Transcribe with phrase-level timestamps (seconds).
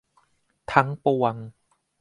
[0.73, 1.35] ทั้งปวง